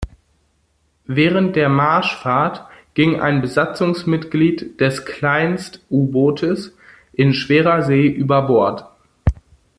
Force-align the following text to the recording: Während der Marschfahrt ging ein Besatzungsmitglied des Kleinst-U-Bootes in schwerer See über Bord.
Während 1.05 1.55
der 1.55 1.69
Marschfahrt 1.69 2.65
ging 2.95 3.19
ein 3.21 3.39
Besatzungsmitglied 3.39 4.79
des 4.79 5.05
Kleinst-U-Bootes 5.05 6.75
in 7.13 7.35
schwerer 7.35 7.83
See 7.83 8.07
über 8.07 8.41
Bord. 8.47 8.87